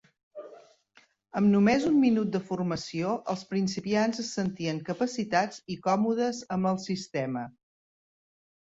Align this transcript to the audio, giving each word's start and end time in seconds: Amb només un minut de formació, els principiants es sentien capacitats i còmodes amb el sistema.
Amb 1.41 1.51
només 1.55 1.85
un 1.89 1.99
minut 2.05 2.31
de 2.37 2.41
formació, 2.49 3.11
els 3.35 3.45
principiants 3.53 4.25
es 4.27 4.33
sentien 4.41 4.83
capacitats 4.91 5.63
i 5.77 5.79
còmodes 5.87 6.43
amb 6.59 6.73
el 6.75 6.83
sistema. 6.91 7.49